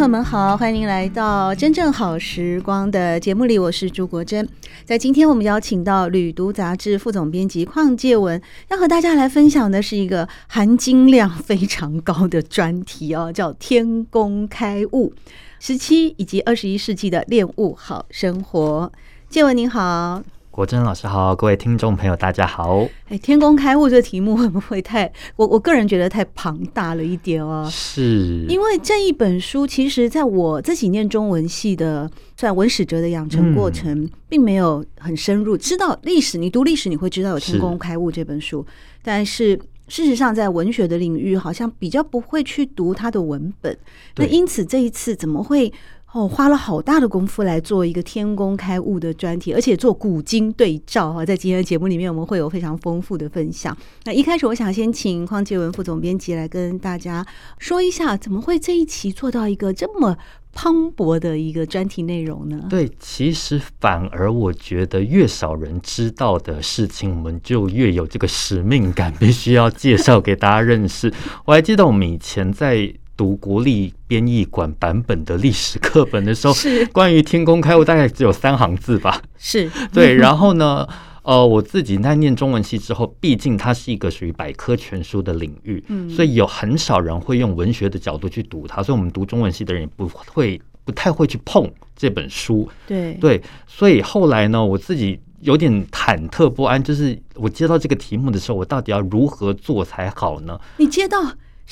[0.00, 4.48] 朋友们好，欢迎您来到《真正好时光》的节目里，我是朱国珍。
[4.82, 15.12] 在今天，我们邀请到《旅读》杂志副总编辑邝介文，要和大家来分享的是一个含金量非常高的专题哦， 叫“天工开物：
[15.58, 18.90] 十七以及二十一世纪的恋物好生活”。
[19.28, 20.22] 介文您好。
[20.60, 22.86] 国珍老师好，各位听众朋友大家好。
[23.08, 27.66] 哎，天工开物这个题目会不会太 我我个人觉得太庞大了一点哦？
[27.72, 35.56] 是，因为这一本书其实在我自己念中文系的，算文史哲的养成过程，嗯、并没有很深入。
[35.56, 43.74] 知道历史，你读历史你会知道有《天工开物》这本书，是但是事实上在文学的领域，好像比较不会去读它的文本。
[44.16, 45.72] 那因此这一次怎么会？
[46.12, 51.24] 哦，花了好大的功夫来做一个天工开物的专题，而且做古今对照哈。
[51.24, 53.76] 在今天的节目里面，我们会有非常丰富的分享。
[54.02, 57.24] 那一开始，我想先请匡介文副总编辑来跟大家
[57.58, 60.18] 说一下，怎么会这一期做到一个这么
[60.52, 62.66] 磅礴的一个专题内容呢？
[62.68, 71.14] 对，其实反而我觉得越少人知道的事情，我们就越有这个使命感， 必须要介绍给大家认识。
[71.44, 72.92] 我还记得我们以前在。
[73.20, 79.20] 读国立编译馆版本的历史课本的时候，是关于天工开物大概只有三行字吧。
[79.36, 80.88] 是 对，然后呢，
[81.22, 92.66] 呃，我自己在念中文系之后，毕竟它是一个属于百科全书的领域，嗯，所以有很少人会用文学的角度去读它，所以我们读中文系的人也不会不太会去碰这本书。
[92.86, 100.58] 对对，所以后来呢，我自己有点忐忑不安，就是我接到这个题目的时候，我到底要如何做才好呢？
[100.78, 101.18] 你接到？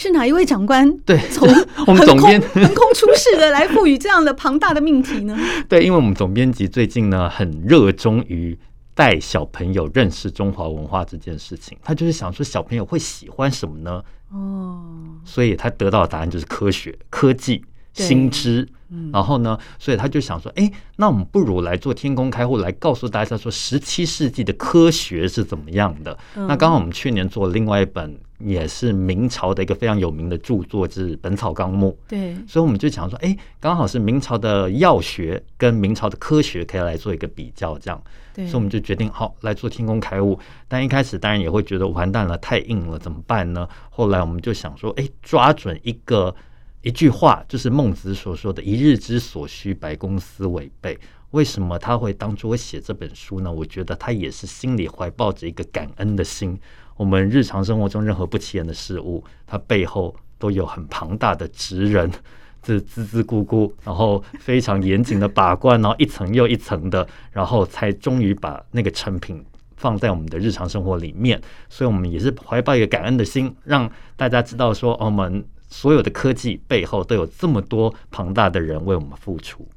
[0.01, 0.97] 是哪一位长官？
[0.99, 1.49] 对，从
[1.85, 5.37] 我们总编横空出世的来赋予这样的庞大的命题呢？
[5.69, 8.57] 对，因为我们总编辑最近呢很热衷于
[8.95, 14.01] 带小朋友认识中华文化这件事情，他就是想说小朋友会喜欢什么呢？
[14.31, 14.81] 哦，
[15.25, 18.69] 所以他得到的答案就是科学、科技、新知。
[19.13, 26.17] 然后呢，所以他就想说，哎，那我们不如来做天工开户，来告诉大家说，十七世纪的科学是怎么样的。
[26.37, 31.99] 嗯、那刚好我们去年做另外一本，也是明朝的一个非常有名的著作，就是《本草纲目》。
[32.11, 38.03] 对，所以我们就想说，哎，刚好是明朝的药学跟明朝的科学可以来做一个比较，这样。
[38.35, 40.39] 对，所以我们就决定好来做天工开物。
[40.69, 43.69] 但一开始当然也会觉得完蛋了，太硬了，怎么办呢？
[43.91, 46.35] 后来我们就想说，哎，抓准一个。
[46.81, 50.97] 一句话就是孟子所说的“一日之所需，百公司为备”。
[51.33, 53.53] 为什么他会当初写这本书呢？
[53.53, 56.59] 我觉得他也是心里怀抱着一个感恩的心。
[56.97, 62.11] 我们日常生活中任何不起眼的事物，它背后都有很庞大的职人，
[62.63, 69.45] 这孜孜咕咕，然后非常严谨的把关，然后一层又一层的，然后才终于把那个成品
[69.77, 71.41] 放在我们的日常生活里面。
[71.69, 75.45] 所以，我们也是怀抱一个感恩的心，让大家知道说，我们。
[75.71, 79.69] 所有的科技背后都有这么多庞大的人为我们付出，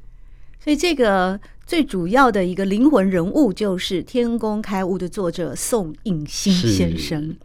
[0.63, 7.35] 所以这个最主要的一个灵魂人物就是《天工开物》的作者宋应星先生。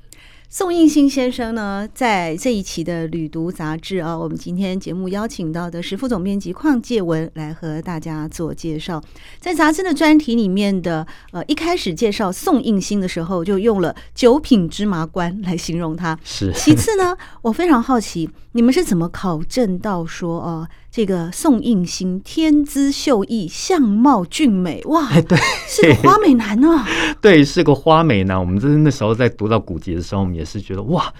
[0.49, 9.03] 宋应星先生呢，在这一期的《旅读》杂志啊，我们今天节目邀请到的是副总编辑邝介文来和大家做介绍。
[9.41, 16.19] 在杂志的专题里面的呃，一开始介绍宋应星的时候，就用了“九品芝麻官”来形容他。
[16.23, 16.53] 是。
[16.55, 20.69] 其次呢，我非常好奇，你们是怎么考证到说啊？
[20.97, 25.39] 这个宋应星天资秀逸，相貌俊美，哇，对，
[25.69, 26.89] 是个花美男呢、啊。
[27.21, 28.41] 对，是个花美男。
[28.41, 31.13] 我们真的那时候在读到古籍的时候，我们也是觉得哇，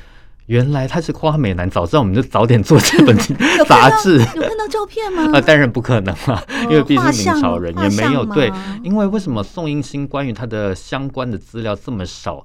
[0.47, 1.69] 原来他是花美男。
[1.69, 3.15] 早知道我们就早点做这本
[3.69, 4.19] 杂志。
[4.19, 5.25] 有看到照片吗？
[5.25, 8.51] 啊、 呃，当然不可能了，因为毕竟是明朝人也没有对。
[8.83, 12.43] 因为为什么宋应星关于他的相关的资料这么少？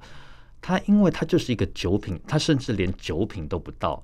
[0.60, 4.02] 他因为他就是一个九品，他甚至连九品都不到。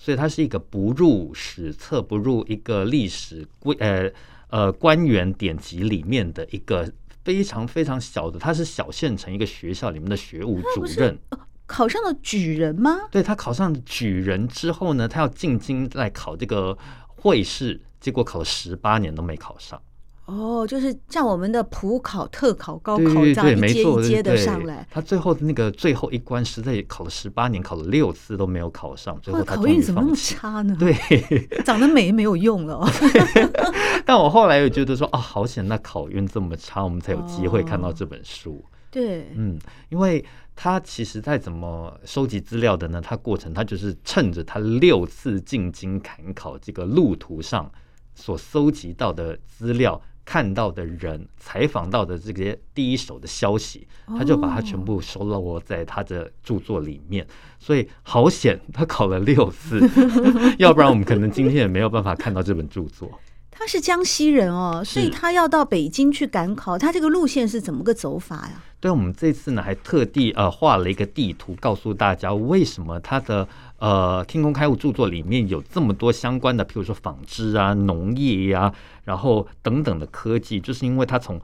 [0.00, 4.10] 所以它是一个不入史册、不入一个历史规呃
[4.48, 6.90] 呃官员典籍里面的一个
[7.24, 11.18] 非常非常小的，他是小县城一个学校里面的学务主任。
[11.66, 13.08] 考上了举人吗？
[13.10, 16.78] 对，他考上举人之后呢，他要进京来考这个
[17.08, 19.82] 会试，结果考了十八年都没考上。
[20.28, 24.86] 哦，就是像我们的普考、特考、高考这样一阶一阶的上来。
[24.90, 30.76] 他最后的那个最后一关，实在也考了十八年，考了六次都没有考上，最后他考运怎么那么差呢？
[30.78, 30.94] 对，
[31.64, 32.86] 长得美没有用了。
[34.04, 38.62] 但我后来又觉得说，啊，好险，那考运这么差，我们才有机会看到这本书。
[38.62, 39.58] 哦、对，嗯，
[39.88, 40.22] 因为
[40.54, 43.00] 他其实在怎么收集资料的呢？
[43.00, 47.72] 他过程他就是趁着他六次进京赶考这个路途上
[48.14, 49.98] 所搜集到的资料。
[50.30, 57.26] 看到的人，采访到的这些第一手的消息，他就把它全部收录在他的著作里面。
[57.58, 59.80] 所以好险，他考了六次，
[60.60, 63.10] 要不然我们可能今天也没有办法看到这本著作。
[63.58, 68.62] 他是江西人哦，所以他要到北京去赶考，他这个路线是怎么个走法呀？
[68.78, 73.48] 对，我们这次呢还特地呃画了一个地图，告诉大家为什么他的。
[73.80, 78.74] 呃，天工开物著作里面有这么多相关的，譬如说纺织啊、农业呀、啊，
[79.04, 81.40] 然后等等的科技，就是因为他从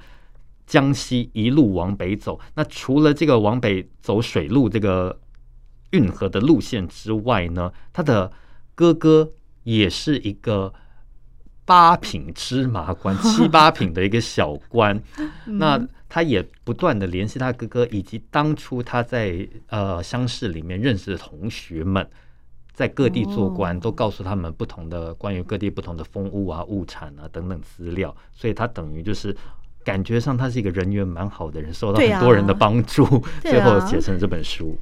[0.67, 2.41] 江西一路往北走。
[2.57, 5.21] 那除了这个往北走水路这个
[5.93, 8.33] 运河的路线之外呢，他的
[8.75, 9.31] 哥哥
[9.63, 10.75] 也是一个
[11.65, 15.01] 八品芝麻官， 七八品的一个小官。
[15.47, 22.09] 那他也不断的联系他哥哥，以及当初他在呃乡试里面认识的同学们。
[22.75, 29.33] 在各地做官，都告诉他们不同的关于各地不同的风物啊、物产啊等等资料，所以他等于就是
[29.85, 33.07] 感觉上他是一个人缘蛮好的人，受到很多人的帮助，
[33.43, 34.77] 最后写成这本书。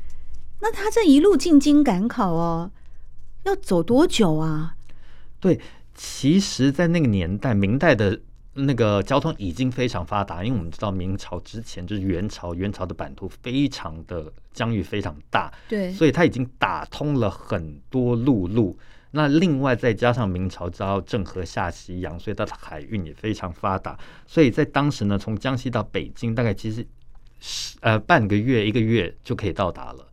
[0.61, 2.70] 那他这一路进京赶考哦，
[3.43, 4.75] 要走多久啊？
[5.38, 5.61] 对，
[5.94, 8.20] 其实，在那个年代，明代的。
[8.54, 18.78] 那个交通已经非常发达，因为我们知道明朝之前就是元朝，元朝的版图非常的疆域非常大，对，所以它已经打通了很多陆路。
[19.12, 23.98] 那另外再加上明朝知道郑和下西洋，所以它的海运也非常发达。
[24.26, 26.86] 所以在当时呢，从江西到北京大概其实
[27.40, 30.11] 是呃半个月一个月就可以到达了。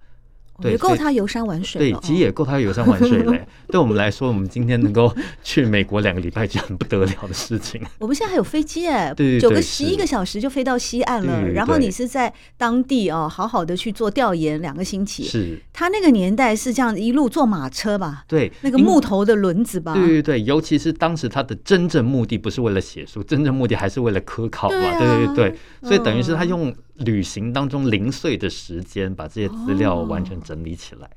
[0.63, 3.45] 也够他游山玩水，对，其实也够他游山玩水嘞。
[3.69, 5.13] 对我们来说，我们今天能够
[5.44, 7.81] 去美国两个礼拜，就很不得了的事情。
[8.00, 11.47] 我们现在还有飞机哎，对，九个十一个小时就飞到西岸了。
[11.50, 15.23] 然后你是在当地哦，好好的去做调研两个星期。
[15.23, 18.23] 是，他那个年代是这样一路坐马车吧？
[18.27, 19.94] 对，那个木头的轮子吧？
[19.94, 24.97] 对对对，尤其是当时他的真正目的不是为了写书，真正目的还是为了科考嘛。
[24.97, 31.09] 对对对，所以等于是他用旅行当中零碎的时间，把这些资料完全整理起来。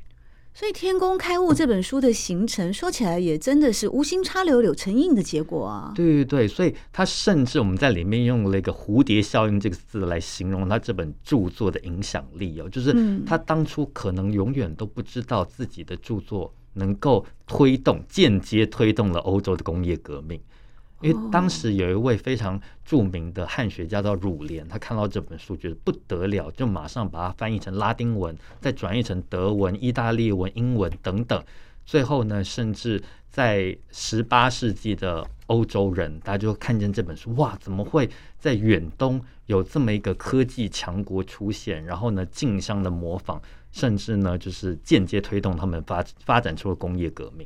[0.55, 5.93] 所以《天工开物》这本书的形成，说起来也真的是无心插柳柳成荫的结果啊！
[5.95, 12.95] 对对对，所以他甚至我们在里面用了一个“蝴蝶效应”这个字来形容他这本著作的影响力哦，就是
[13.25, 20.39] 他当初可能永远都不知道自己的著作能够推动、间接推动了欧洲的工业革命。
[21.03, 31.43] 因为当时有一位非常著名的汉学家叫儒莲，他看到这本书觉得不得了，就马上把它翻译成拉丁文，再转译成德文、意大利文、英文等等。
[31.85, 41.85] 最后呢，甚至在十八世纪的欧洲人，大家就看见这本书，哇，怎么会在远东有这么一个科技强国出现？
[41.85, 43.43] 然后呢，竞相的模仿，
[43.73, 47.45] 甚至呢，就是间接推动他们发发展出了工业革命。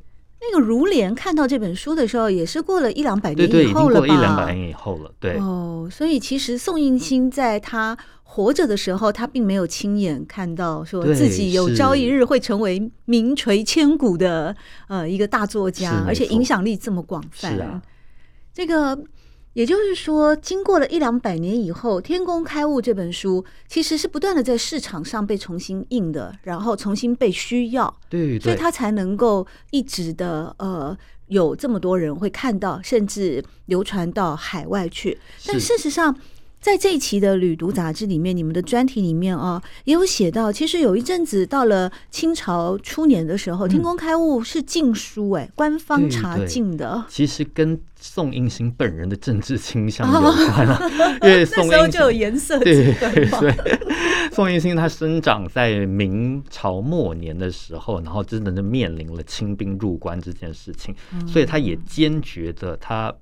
[0.50, 4.07] 那个如莲看到这本书的时候，也是过了一两百年以后了吧？
[4.07, 5.11] 对对，已经过了一两百年以后了。
[5.19, 14.55] 对哦，所以其实宋应星在他活着的时候，他并没有亲眼看到说自己有朝一日会成为名垂千古的
[14.88, 17.57] 呃一个大作家，而且影响力这么广泛。
[17.57, 17.83] 是啊，
[18.53, 18.99] 这个。
[19.57, 30.95] 也就是说，经过了一两百年以后，《天工开物》这本书其实是不断的在市场上被重新印的，然后重新被需要，对，对，所以它才能够一直的呃
[31.29, 35.19] 有这么多人会看到，甚至流传到海外去。
[35.47, 36.15] 但事实上，
[36.67, 47.05] 在这一期的《旅读》杂志里面，你们的专题里面啊，也有写到，其实有一阵子到了清朝初年的时候，嗯《天工开物》是禁书，哎，官方查禁的。
[47.09, 50.91] 其实跟宋应星本人的政治倾向 有关啊，
[51.23, 53.81] 因为宋应星就有颜色 对对对，
[54.33, 60.93] 宋应星他生长在明朝末年的时候，然后真的就面临了清兵入关这件事情，
[61.29, 63.15] 所以他也坚决的他。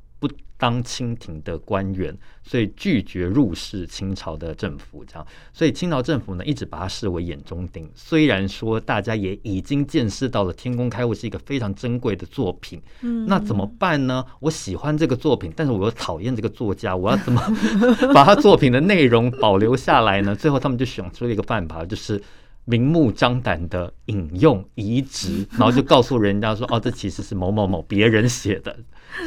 [0.64, 7.86] 当清廷的官员，所以拒绝入仕清朝的政府，这样，所以清朝政府呢一直把他视为眼中钉。
[7.94, 14.24] 虽然说大家也已经见识到了《天工开物》是一个非常珍贵的作品，嗯，那怎么办呢？
[14.40, 17.42] 我喜欢这个作品，但是我又讨厌这个作家，我要怎么
[18.14, 20.34] 把他作品的内容保留下来呢？
[20.34, 22.22] 最后他们就想出了一个办法，就是
[22.64, 28.74] 明目张胆的引用移植，然后就告诉人家说：“哦，这其实是某某某别人写的。”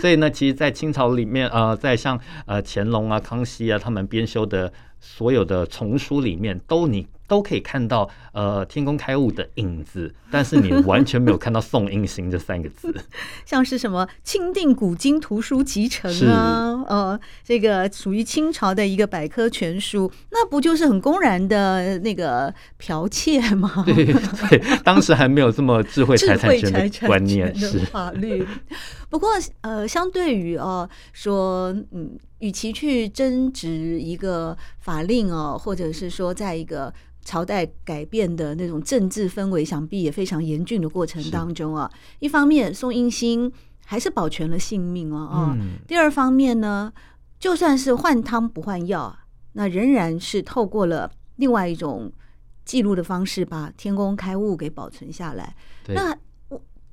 [0.02, 7.08] 所以呢，其实，在清朝里面，呃，在像呃乾隆啊、康熙啊他们编修的所有的丛书里面，都你。
[7.30, 12.96] 都可以看到呃天工开物的影子，但是你完全没有看到宋应星这三个字，
[13.46, 23.70] 像是什么钦定古今图书集成啊，呃，这个属于清朝的一个百科全书，那不就是很公然的那个剽窃吗？
[23.86, 28.48] 对对，当时还没有这么智慧财产权的观念是法律。
[29.10, 29.30] 不过
[29.62, 41.90] 呃，相对于哦、呃、说嗯，与其去争执一个法令哦，或者是说在一个朝代改变的那种政治氛围，想必也非常严峻的过程当中啊。
[42.20, 43.52] 一方面，宋英星
[43.86, 45.28] 还是保全了性命哦。
[45.28, 45.58] 啊。
[45.88, 46.92] 第二方面呢，
[47.40, 49.18] 就算是换汤不换药，
[49.54, 52.12] 那仍然是透过了另外一种
[52.66, 55.56] 记录的方式，把天工开物给保存下来。
[55.88, 56.18] 那我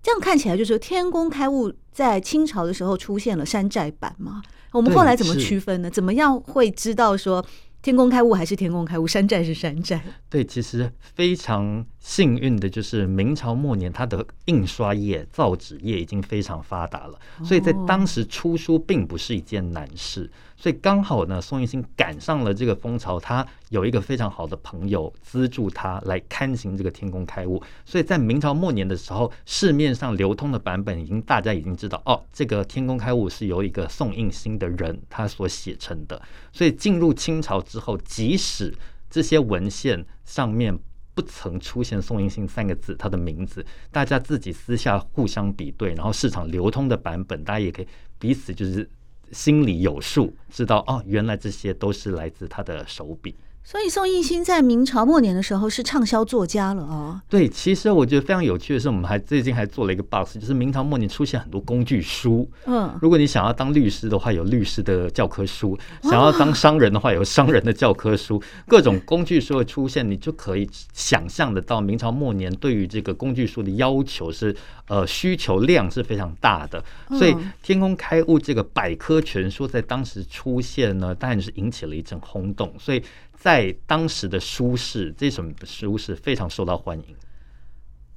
[0.05, 4.43] 这样看起来，就是天工开物在清朝的时候出现了山寨版嘛？
[4.71, 5.91] 我们后来怎么区分呢？
[5.91, 7.45] 怎么样会知道说？
[7.81, 10.03] 天工开物还是天工开物，山寨是山寨。
[10.31, 20.31] 对，其实非常幸运的就是明朝末年，它的印刷业、造纸业已经非常发达了，所以在当时出书并不是一件难事。
[20.55, 27.63] 所以刚好呢，宋应星赶上了这个风潮，他有一个非常好的朋友资助他来刊行这个天工开物。
[27.87, 36.21] 所以在明朝末年的时候，市面上流通的版本已经大家已经知道哦，这个天工开物是由一个宋应星的人他所写成的。
[36.53, 38.75] 所以进入清朝之后，即使
[39.09, 40.79] 这些文献上面
[41.15, 48.89] 不曾出现宋英信三个字，他的名字，大家自己私下互相比对，然后市场流通的版本，大家也可以彼此就是。
[49.33, 53.35] 心里有数，知道哦，原来这些都是来自他的手笔。
[53.67, 57.19] 所以宋应星在明朝末年的时候是畅销作家了哦。
[57.31, 62.47] 对，其实我觉得非常有趣的是，我们还最近还做了一个 box，就是明朝末年出现很多工具书。
[62.67, 68.41] 嗯，如果你想要当律师的话，有律师的教科书；想要当商人的话，有商人的教科书。
[68.69, 74.55] 各种工具书的出现，你就可以想象得到明朝末年对于这个工具书的要求是
[74.89, 76.85] 呃需求量是非常大的。
[77.19, 82.71] 所以天工开物这个百科全书在当时出现呢，当然是引起了一阵轰动。
[82.79, 83.03] 所以。
[83.45, 87.05] 在当时的舒适，这种舒适非常受到欢迎。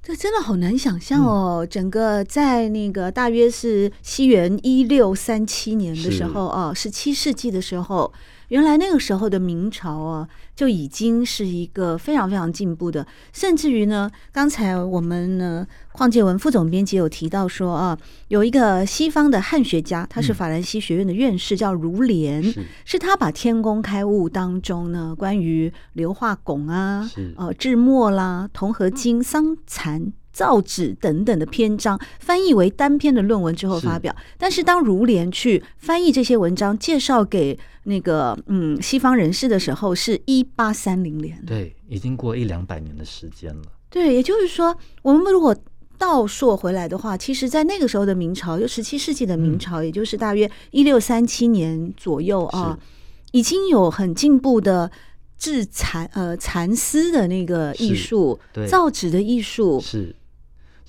[0.01, 1.65] 这真的好难想象哦！
[1.65, 8.13] 嗯、整个在那个大约是西元一六三七年的时候啊，十七世纪的时候。
[8.50, 17.98] 原来那个时候的明朝啊，就已经是一个非常非常进步的，甚至于呢，刚才我们呢，邝建文副总编辑有提到说啊，
[18.30, 30.13] 有一个西方的汉学家，他是法兰西学院的院士，叫儒莲，是，是他把天工开物当中呢，关于硫化汞啊，呃，制墨啦，铜合金、桑蚕。
[30.38, 43.63] 造纸等等的篇章翻译为单篇的论文之后发表，但是当如莲去翻译这些文章，介绍给那个嗯西方人士的时候，是一八三零年，对，已经过一两百年的时间了。
[43.89, 45.56] 对，也就是说，我们如果
[45.98, 52.77] 倒溯回来的话，其实，在那个时候的明朝，就十七世纪的明朝，也就是大约一六三七年左右啊，
[53.32, 54.91] 已经有很进步的
[55.39, 58.39] 制蚕呃蚕丝的那个艺术，
[58.70, 59.82] 造纸的艺术。
[59.82, 60.15] 是。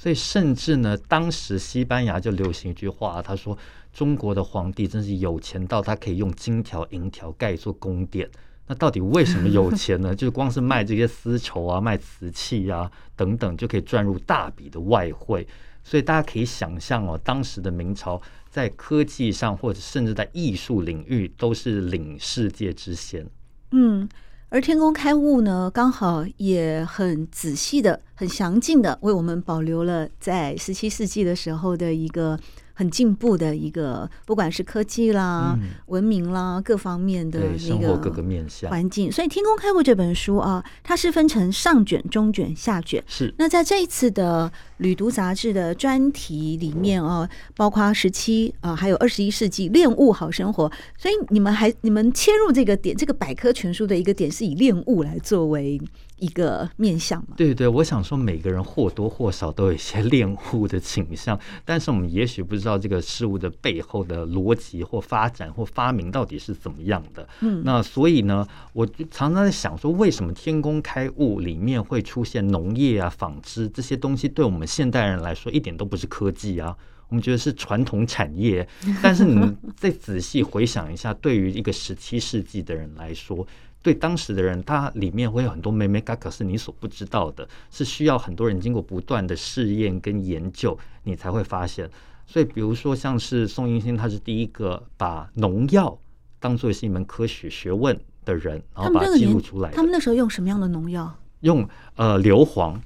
[0.00, 3.58] 所以，甚至呢，当时西班牙就流行一句话，他说
[3.92, 8.30] ：“中国的皇帝真是有钱到他可以用金条、银条盖一座宫殿。”
[8.68, 10.14] 那到底为什么有钱呢？
[10.16, 15.44] 就是光是卖这些丝绸啊、卖瓷器啊等等，就可以赚入大笔的外汇。
[15.82, 23.26] 所以大家可以想象哦，当时的明朝在科技上，或者甚至在艺术领域，都是领世界之先。
[23.72, 24.08] 嗯。
[24.50, 32.38] 而天工开物呢，刚好也很仔细的、很详尽的为我们保留了在十七世纪的时候的一个。
[32.78, 43.02] 很进步的一个，不管是科技啦、嗯、文明啦各方面的那个各个面向环境，所以《天工开物》这本书啊，它是分成上卷、中卷、下卷。
[43.08, 43.34] 是。
[43.36, 50.70] 那在这一次的《旅读》杂志的专题里面啊，包括十七啊，还有二十一世纪恋物好生活。
[50.96, 55.80] 所以你们还你们切入这个点，这个百科全书的一个点是以恋物来作为。
[56.18, 67.28] 一个面向嘛，对对，我想说每个人或多或少都有一些恋物的倾向，但是我们也许不知道这个事物的背后的逻辑或发展或发明到底是怎么样的。
[67.40, 76.76] 嗯，那所以呢，我就常常在想说，为什么天工开物里面会出现农业啊、纺织这些东西，对我们现代人来说一点都不是科技啊，
[77.08, 78.66] 我们觉得是传统产业。
[79.02, 83.46] 但是你 再仔细回想一下，对于一个十七世纪的人来说，
[83.82, 91.88] 对当时的人，它里面会有很多美美嘎嘎是你所不知道的，是需要很多人经过不断的试验跟研究，你才会发现。
[92.26, 95.98] 所以，比如说像是宋英星，他是第一个把农药
[96.38, 99.70] 当做是一门科学学问的人，然后把它记录出来。
[99.70, 101.18] 他们那时候用什么样的农药？
[101.40, 102.76] 用呃硫磺，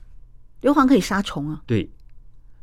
[0.60, 1.60] 硫磺可以杀虫啊。
[1.66, 1.90] 对。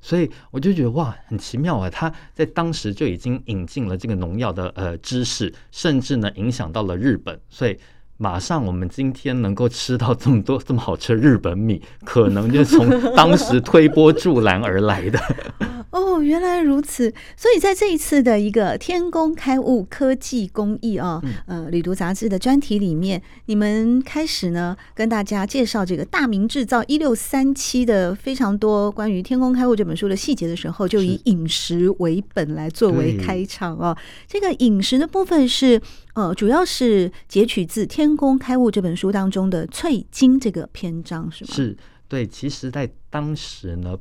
[0.01, 1.89] 所以我就觉得哇，很奇妙啊！
[1.89, 7.39] 他在当时就已经引进了这个农药的呃知识，甚至呢影响到了日本。
[7.49, 7.77] 所以
[8.21, 15.17] 马上我们今天能够吃到这么多 这么好吃的日本米，可能就是从当时推波助澜而来的。
[15.91, 17.11] 哦，原来如此。
[17.35, 33.97] 所以在这一次的一个天工开物科技工艺啊，呃，旅读杂志的专题里面，你们开始呢跟大家介绍这个大明制造一六三七的非常多关于天工开物这本书的细节的时候，就以饮食为本来作为开场啊。
[34.27, 35.81] 这个饮食的部分是
[36.13, 41.51] 呃，主要是截取自《天工开物》这本书当中的《翠金》这个篇章，是吗？
[41.51, 42.25] 是对。
[42.25, 43.97] 其实，在当时呢。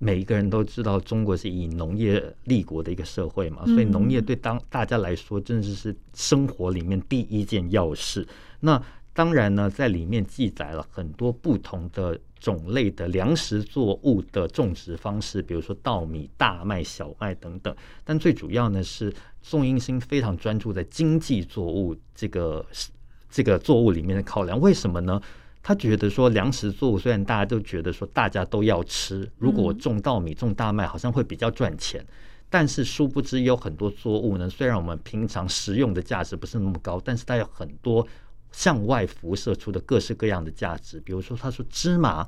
[0.00, 8.26] 每一个人都知道，中国是以农业立国的一个社会嘛，所以农业对当大家来说，真的是生活里面第一件要事。
[8.60, 8.82] 那
[9.14, 17.74] 当然呢，在里面记载了很多不同的种类的粮食作物的种植方式，比如说稻米、大麦、小麦等等。
[18.04, 22.66] 但最主要呢，是宋英星非常专注在经济作物这个
[23.34, 24.60] 这个作物里面的考量。
[24.60, 25.20] 为什么呢？
[25.60, 32.06] 他觉得说，粮食作物虽然大家都觉得说大家都要吃，如果我种稻米、种大麦，好像会比较赚钱，
[32.48, 38.06] 但是殊不知有很多作物呢，虽然我们平常食用的价值不是那么高，但是它有很多
[38.52, 41.00] 向外辐射出的各式各样的价值。
[41.00, 42.24] 比如说，他说芝麻，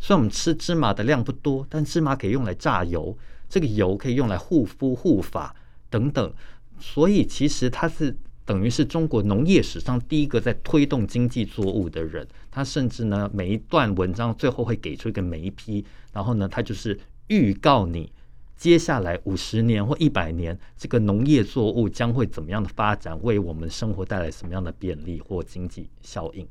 [0.00, 3.16] 虽然我们吃芝麻的量不多，但芝麻可以用来榨油，
[3.48, 5.54] 这个油可以用来护肤护发
[5.88, 6.32] 等等，
[6.80, 8.16] 所以其实它是。
[8.48, 15.84] 等于是中国农业史上第一个在推动经济作物的人，他甚至呢，每一段文章最后会给出一个每一批，
[16.14, 18.10] 然后呢，他就是预告你
[18.56, 26.48] 接下来五十年或一百年这个农业作物将会怎么样的发展，为我们生活带来什么样的便利或经济效应。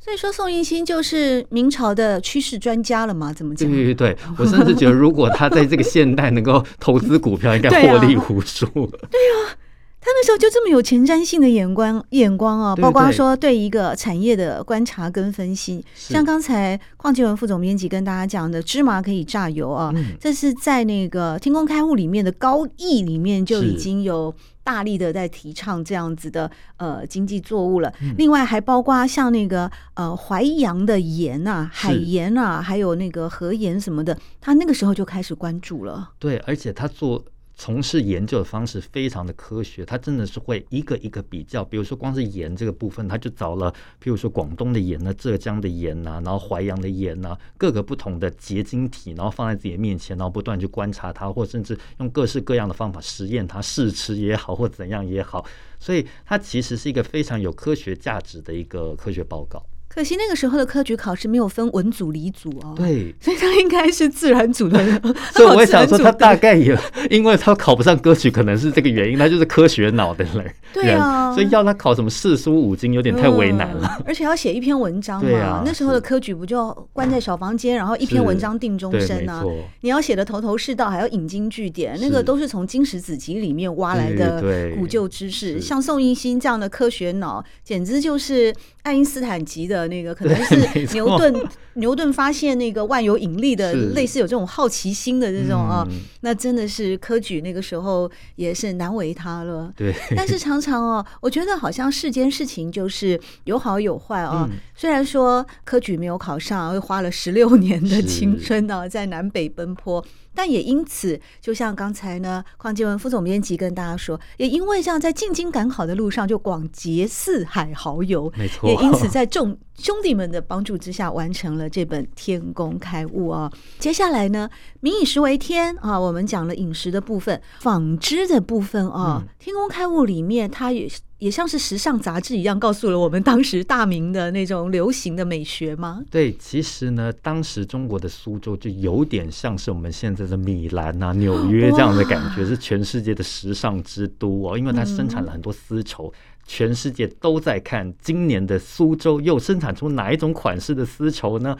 [0.00, 3.32] 所以说，宋应星就是明朝的趋势专家了嘛？
[3.32, 3.70] 怎么讲？
[3.70, 8.66] 对对对， 我甚至觉得，如果他在这个现代能够投资股票，应该获利无数。
[8.66, 9.56] 对啊。
[10.04, 15.82] 他那时候就这么有前瞻性的眼光，眼光啊，包括说对一个产业的观察跟分析。
[15.94, 19.90] 像刚才邝继文副总编辑跟大家讲的，芝麻可以榨油啊，
[20.20, 27.90] 这是在那个《天工开物》里面的高义里面就已经有大力的在提倡这样子的呃经济作物了。
[28.18, 36.10] 另外还包括像那个呃淮阳的盐啊、海盐啊，还有那个河盐什么的，他那个时候就开始关注了。
[36.18, 37.24] 对，而且他做。
[37.56, 55.46] 从事研究的方式非常的科学，他真的是会一个一个比较，比如说光是盐这个部分，他就找了，譬如说广东的盐呢，浙江的盐呐，然后淮阳的盐呐，各个不同的结晶体，然后放在自己的面前，然后不断去观察它，或甚至用各式各样的方法实验它，试吃也好，或怎样也好，
[55.78, 59.64] 所以它其实是一个非常有科学价值的一个科学报告。
[59.94, 65.00] 可惜那个时候的科举考试没有分文组、理组哦，对， 所以他应该是自然组的人。
[65.32, 66.76] 所以我也想说，他大概也
[67.10, 70.52] 因为他考不上科举，可能是这个原因，他就是科学脑的人。
[70.72, 74.02] 对啊，所以要他考什么四书五经，有点太为难了。
[74.04, 79.44] 而且要写一篇文章嘛，对啊，那时候的科举不就关在小房间，然后一篇文章定终身啊？
[79.82, 84.42] 你要写的头头是道，还要引经据典，那个都是从经史子集里面挖来的
[84.76, 85.60] 古旧知识。
[85.60, 88.52] 像宋应星这样的科学脑，简直就是。
[88.84, 91.34] 爱因斯坦级的那个，可能是牛顿。
[91.76, 95.84] 牛顿发现那个万有引力的，类似有这种好奇心的这种啊，
[96.20, 99.72] 那真的是科举那个时候也是难为他了。
[99.76, 104.48] 对， 但是常常哦，我觉得好像世间事情就是有好有坏啊。
[104.76, 110.04] 虽然说科举没有考上，又花了十六年的青春呢，在南北奔波。
[110.34, 118.68] 但也因此，就像刚才呢，邝继文副总编辑跟大家说，也因为这样，在进京赶考的路上就广结四海好友，没错。
[118.68, 123.50] 也因此，在众 兄弟们的帮助之下，完成了这本《天工开物》啊。
[123.78, 124.48] 接下来呢，
[124.80, 131.00] 民以食为天啊，我们讲了饮食的部分，纺织的部分啊，《天工开物》里面它也是。
[131.18, 136.02] 也像是时尚杂志一样，告诉了我们当时大明的那种流行的美学吗？
[136.10, 144.58] 对，其实呢，当时中国的苏州就有点像是我们现在的米兰啊、纽约这样的感觉，是全世界的时尚之都哦。
[144.58, 146.12] 因为它生产了很多丝绸，
[146.46, 151.56] 全世界都在看今年的苏州又生产出哪一种款式的丝绸呢？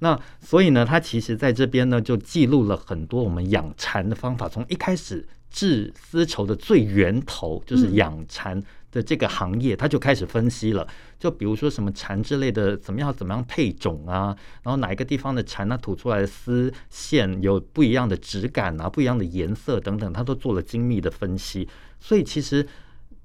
[0.00, 5.26] 那所以呢，它其实在这边呢，就记录了很多我们养蚕的方法，从一开始。
[5.50, 10.86] 制丝绸的最源头就是养蚕的这个行业，他就开始分析了。
[11.18, 21.68] 就比如说什么蚕之类的，怎么样怎么样配种啊，然后哪一个地方的蚕，它吐出来的丝线有不一样的质感啊，不一样的颜色等等，他都做了精密的分析。
[22.00, 22.66] 所以其实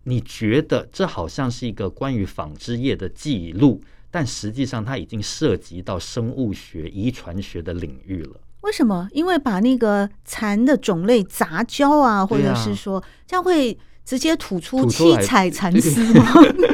[0.06, 8.39] 你觉得这好像是一个关于纺织业的记录，但实际上它已经涉及到生物学、遗传学的领域了。
[8.62, 9.08] 为什么？
[9.12, 16.26] 因为把那个蚕的种类杂交啊，或者是说这样会直接吐出七彩蚕丝吗？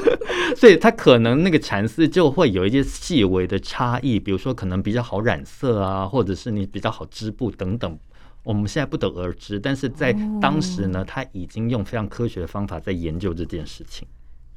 [0.58, 7.98] 所以它可能那个蚕丝就会有一些细微的差异，比如说可能比较好染色啊，或者是你比较好织布等等。
[8.44, 10.12] 我们现在不得而知，但是在
[10.42, 14.08] 当时呢，他已经用非常科学的方法在研究这件事情。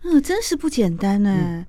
[0.04, 1.30] 嗯，真是不简单呢。
[1.30, 1.66] 嗯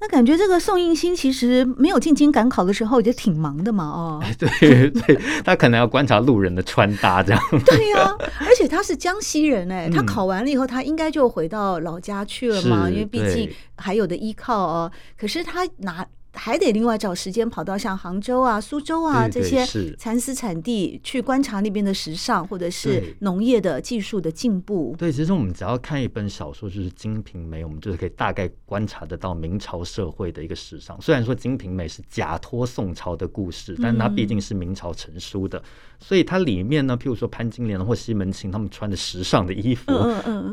[0.00, 7.40] 那感觉这个宋应星其实没有进京赶考的时候也挺忙的嘛，哦，对 对，他可能要观察路人的穿搭这样。
[7.64, 14.92] 对呀、啊，而且他是江西人哎，他考完了以后，他应该就回到老家去了嘛，因为毕竟还有的依靠哦。
[15.16, 16.06] 可是他拿。
[16.34, 19.64] 还得另外找时间跑到像杭州啊、苏州啊这些
[19.96, 24.94] 蚕丝产地去观察那边的时尚，或者是农业的技术的进步。
[24.98, 31.00] 对，其实我们只要看一本小说，就是《金瓶梅》，我们就是可以大概观察得到明朝社会的一个时尚。
[31.00, 35.62] 虽然说《金瓶梅》是假托宋朝的故事，但它毕竟是明朝成书的，
[35.98, 39.92] 所以它里面呢，譬如说潘金莲或西门庆他们穿的时尚的衣服，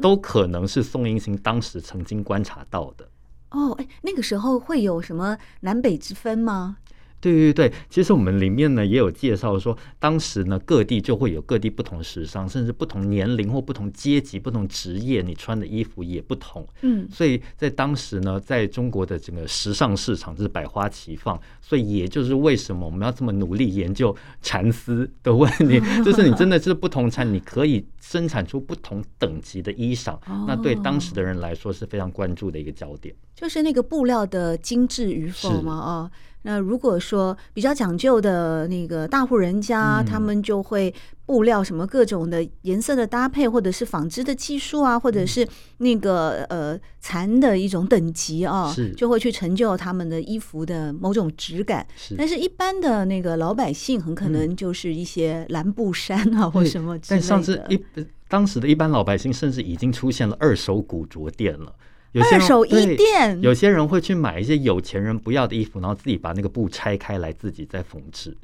[0.02, 3.08] 都可能是宋应星当时曾经观察到的。
[3.52, 6.78] 哦，哎，那个时候会有什么南北之分吗？
[7.22, 16.68] 对对对，其实我们里面呢也有介绍说，当时呢各地就会有各地不同时尚，甚至不同年龄或不同阶级、不同职业，你穿的衣服也不同。
[16.82, 36.12] 嗯，所以在当时呢，在中国的整个时尚市场是百花齐放，所以也就是为什么我们要这么努力研究蚕丝的问题， 就是你真的是不同蚕，你可以生产出不同等级的衣裳，那对当时的人来说是非常关注的一个焦点，就是那个布料的精致与否吗，啊。
[36.44, 40.94] 那如果说比较讲究的那个大户人家，嗯、他们就会
[41.26, 51.86] 布料什么各种的颜色的搭配，或者是纺织的技术啊，或者是那个呃蚕的一种等级啊，是就会去成就他们的衣服的某种质感。
[51.96, 57.22] 是但是一般的那个老百姓，很可能就是一些蓝布衫啊，嗯、或什么之类的。
[57.22, 57.80] 但上次一
[58.28, 61.76] 当时的一般老百姓，甚至已经出现了二手古着店了。
[62.14, 68.36] 有些二手衣店，有些人会去买一些有钱人不要的衣服，然后自己把那个布拆开来，自己再缝制。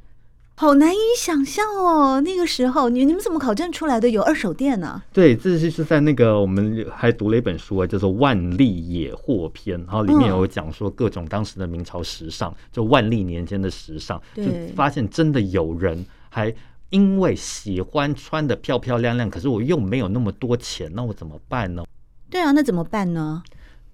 [0.56, 5.04] 好难以想象哦，那个时候你你们怎么考证出来的有二手店呢？
[5.14, 14.44] 对，这是是在那个我们还读了一本书啊，叫做《万历野货篇》，然后里面有讲说各种当时的明朝时尚，就万历年间的时尚，就
[14.76, 16.52] 发现真的有人还
[16.90, 21.84] 因为喜欢穿的漂漂亮亮，可是我又没有那么多钱，那我怎么办呢？
[22.32, 23.44] 对啊，那怎么办呢？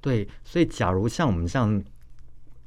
[0.04, 1.82] 对，所以假如像我们像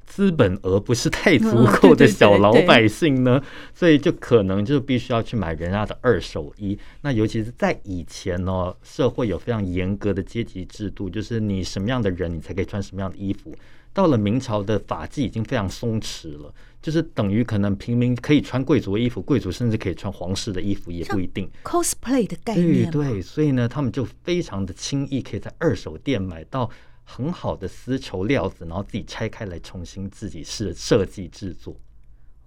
[0.06, 3.42] 资本额不是太足够的小老百姓呢，
[3.74, 6.78] 所以就可能就必须要去买人家的二手衣。
[7.02, 13.54] 那尤其是在以前呢，社会有非常严格的阶级制度，就是你什么样的人，你才可以穿什么样的衣服。
[13.92, 21.50] 到了明朝的法纪已经非常松弛了，就是等于可能平民可以穿贵族的衣服，贵族甚至可以穿皇室的衣服，也不一定。
[21.64, 26.70] cosplay 的概念，对对，所以呢，他们就非常的轻易可以在二手店买到。
[27.08, 31.74] 很好的丝绸料子，然后自己拆开来重新自己是设计制作。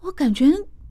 [0.02, 0.45] 我感觉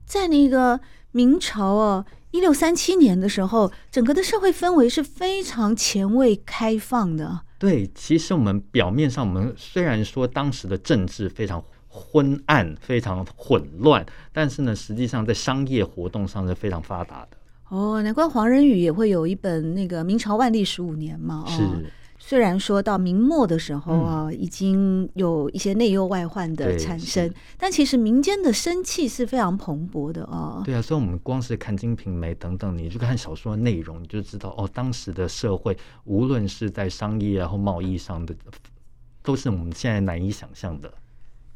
[0.05, 0.79] 在那个
[1.11, 7.41] 明朝哦，一六三七年的时候，整个的社会氛围是非常前卫开放的。
[7.59, 14.03] 对，其实我们表面上，我们虽然说当时的政治非常昏暗、非常混乱，
[14.33, 17.37] 但是呢，实际上在商业活动上是非常发达的。
[17.69, 21.43] 哦，难怪黄仁宇也会有一本那个《明朝万历十五年》嘛。
[21.45, 21.91] 哦、是。
[22.21, 30.61] 虽然说到明末的时候啊，嗯、已经有一些内忧外患的产生，但其实民间的生气是非常蓬勃的哦。
[30.65, 38.35] 对啊，所以我们光是看《金瓶梅》等等，你就看小说的内容，你就知道哦，当时的社会，无论是在商业啊或贸易上的，
[39.23, 40.91] 都是我们现在难以想象的。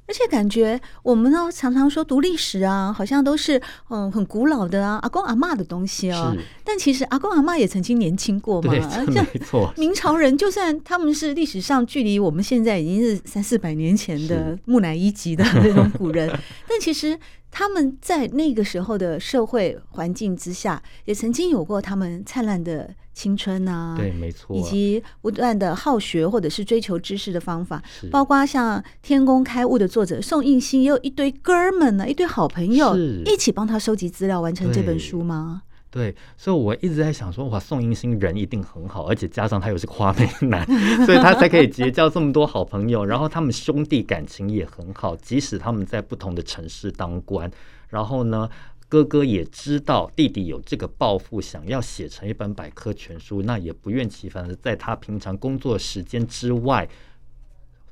[0.07, 6.35] 而且感觉我们呢常常说读历史啊，好像都是嗯很古老的啊阿公阿嬷的东西啊。
[6.63, 8.69] 但其实阿公阿嬷也曾经年轻过嘛。
[8.71, 8.79] 对，
[9.33, 9.73] 没错。
[9.77, 16.27] 明朝人就算他们是历史上距离我们现在已经是三四百年前的木乃伊级的那种古人，
[16.67, 17.17] 但其实。
[17.55, 35.62] 他们在那个时候的社会环境之下，也曾经有过他们灿烂的青春啊，对，没错，以及不断的好学或者是追求知识的方法，是包括像《天工开物》的作者宋应星，也有一堆哥们呢，一堆好朋友，一起帮他收集资料，完成这本书吗？
[35.91, 40.65] 对，所以我一直在想说，哇，宋应星人一定很好，而且加上他又是花美男，
[41.06, 43.06] 所以他才可以结交这么多好朋友。
[43.06, 47.52] 然后他们兄弟感情也很好，即使他们在不同的城市当官，
[47.89, 48.49] 然后呢，
[48.93, 56.88] 哥哥也知道弟弟有这个抱负，想要写成一本百科全书，那也不厌其烦的在他平常工作时间之外。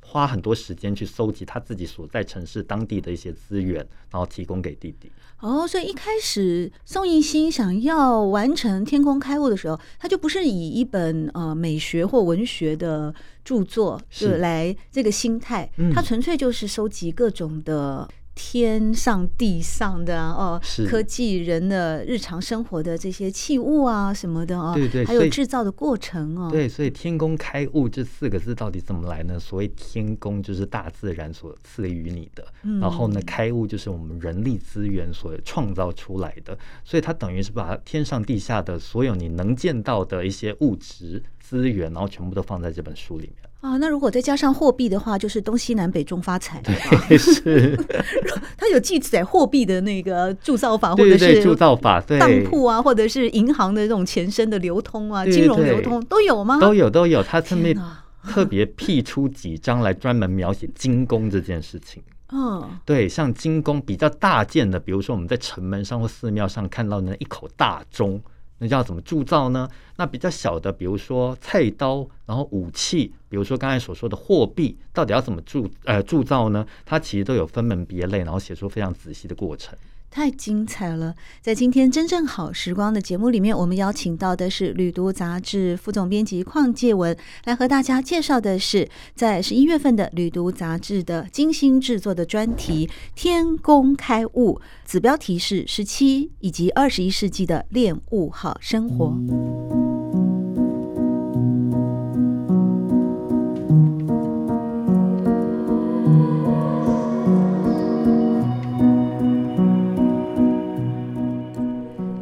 [0.01, 3.77] 花很多时间去搜集他自己所在城市当地的一些资源，
[4.11, 5.09] 然后提供给弟弟。
[5.39, 13.11] 哦，所以一开始宋迎新想要完成《天空开物》的时候，他就不是以一本呃美学或文学的
[13.43, 18.07] 著作就来这个心态，他纯粹就是收集各种的。
[18.43, 26.49] 天上地上的哦，科技人的日常生活的这些器物啊什么的哦，对对，还有制造的过程哦。
[26.51, 29.39] 对，所以“天工开物”这四个字到底怎么来呢？
[29.39, 43.50] 所谓“天工”就是大自然所赐予你的，嗯、然后呢，“开物”就是我们人力资源所创造出来的，所以它等于是把天上地下的所有你能见到的一些物质资源，然后全部都放在这本书里面。
[43.61, 46.59] 啊，那如果再加上货币的话，就是东西南北中发财。
[46.61, 47.77] 对，是。
[48.57, 56.59] 它有记载货币的那个铸造法，或者是铸造法，对，当铺啊，或者是银行的这种前身的流通啊，金融流通都有吗？
[56.59, 57.21] 都有，都有。
[57.21, 57.77] 它特别
[58.23, 62.01] 特别辟出几章来专门描写金工这件事情。
[62.33, 68.19] 嗯，对，像金工比较大件的，比如说我们在城门上或寺庙上看到的那一口大钟。
[68.61, 69.67] 那要怎么铸造呢？
[69.95, 76.63] 那比较小的，比如说菜刀，然后武器，比如说刚才所说的货币，到底要怎么铸呃铸造呢？
[76.85, 79.75] 它其实都有分门别类，然后写出非常仔细的过程。
[80.11, 81.15] 太精彩了！
[81.41, 99.90] 在今天真正好时光的节目里面，我们邀请到的是《旅读》杂志副总编辑邝介文，来和大家介绍的是在十一月份的《旅读》杂志的精心制作的专题《天工开物》，子标题是十七以及二十一世纪的恋物好生活。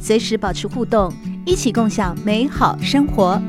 [0.00, 1.12] 随时保持互动，
[1.44, 3.40] 一起共享美好生活。